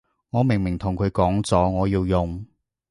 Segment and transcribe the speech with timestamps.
[0.31, 2.43] 我明明同佢講咗我要用